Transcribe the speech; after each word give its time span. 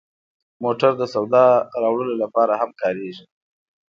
موټر 0.63 0.91
د 0.97 1.03
سودا 1.13 1.45
راوړلو 1.81 2.15
لپاره 2.23 2.53
هم 2.61 2.71
کارېږي. 2.81 3.25